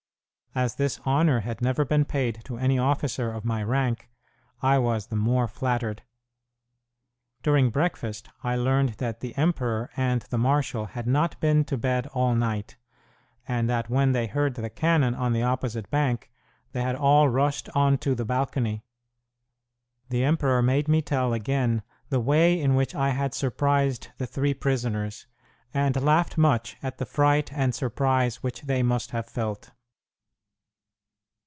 [0.53, 4.09] As this honor had never been paid to any officer of my rank,
[4.61, 6.01] I was the more flattered.
[7.41, 12.07] During breakfast I learned that the emperor and the marshal had not been to bed
[12.07, 12.75] all night,
[13.47, 16.29] and that when they heard the cannon on the opposite bank
[16.73, 18.83] they had all rushed onto the balcony.
[20.09, 24.53] The emperor made me tell again the way in which I had surprised the three
[24.53, 25.27] prisoners,
[25.73, 29.71] and laughed much at the fright and surprise which they must have felt.